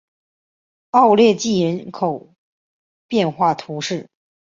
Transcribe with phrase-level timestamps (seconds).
[0.89, 2.33] 奥勒济人口
[3.07, 4.09] 变化图示